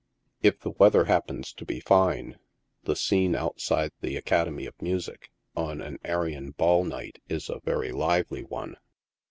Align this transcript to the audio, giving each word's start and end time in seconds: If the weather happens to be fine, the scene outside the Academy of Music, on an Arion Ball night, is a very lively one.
If 0.41 0.59
the 0.59 0.71
weather 0.71 1.03
happens 1.05 1.53
to 1.53 1.63
be 1.63 1.79
fine, 1.79 2.39
the 2.85 2.95
scene 2.95 3.35
outside 3.35 3.91
the 4.01 4.15
Academy 4.17 4.65
of 4.65 4.81
Music, 4.81 5.29
on 5.55 5.79
an 5.79 5.99
Arion 6.03 6.53
Ball 6.57 6.83
night, 6.85 7.19
is 7.29 7.49
a 7.51 7.59
very 7.65 7.91
lively 7.91 8.43
one. 8.43 8.77